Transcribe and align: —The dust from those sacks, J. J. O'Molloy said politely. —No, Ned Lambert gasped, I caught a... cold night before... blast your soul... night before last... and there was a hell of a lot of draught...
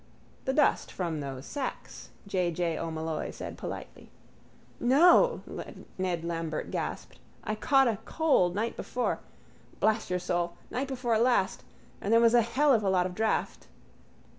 —The 0.45 0.53
dust 0.53 0.91
from 0.91 1.19
those 1.19 1.45
sacks, 1.45 2.09
J. 2.25 2.49
J. 2.51 2.75
O'Molloy 2.75 3.29
said 3.29 3.55
politely. 3.55 4.09
—No, 4.79 5.41
Ned 5.99 6.25
Lambert 6.25 6.71
gasped, 6.71 7.19
I 7.43 7.53
caught 7.53 7.87
a... 7.87 7.99
cold 8.03 8.55
night 8.55 8.75
before... 8.75 9.19
blast 9.79 10.09
your 10.09 10.17
soul... 10.17 10.53
night 10.71 10.87
before 10.87 11.19
last... 11.19 11.61
and 12.01 12.11
there 12.11 12.19
was 12.19 12.33
a 12.33 12.41
hell 12.41 12.73
of 12.73 12.81
a 12.81 12.89
lot 12.89 13.05
of 13.05 13.13
draught... 13.13 13.67